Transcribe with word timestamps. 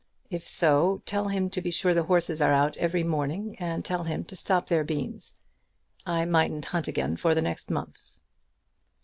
If 0.31 0.49
so, 0.49 1.03
tell 1.05 1.27
him 1.27 1.47
to 1.51 1.61
be 1.61 1.69
sure 1.69 1.93
the 1.93 2.01
horses 2.01 2.41
are 2.41 2.51
out 2.51 2.75
every 2.77 3.03
morning; 3.03 3.55
and 3.59 3.85
tell 3.85 4.03
him 4.05 4.23
to 4.23 4.35
stop 4.35 4.65
their 4.65 4.83
beans. 4.83 5.41
I 6.07 6.25
mightn't 6.25 6.65
hunt 6.65 6.87
again 6.87 7.17
for 7.17 7.35
the 7.35 7.41
next 7.43 7.69
month." 7.69 8.17